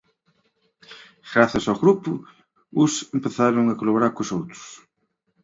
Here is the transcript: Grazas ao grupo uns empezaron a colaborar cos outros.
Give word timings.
Grazas 1.31 1.65
ao 1.67 1.79
grupo 1.83 2.11
uns 2.81 2.93
empezaron 3.17 3.65
a 3.67 3.77
colaborar 3.79 4.11
cos 4.15 4.33
outros. 4.37 4.63